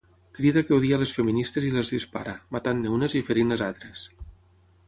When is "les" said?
1.01-1.13, 1.75-1.93, 3.57-3.67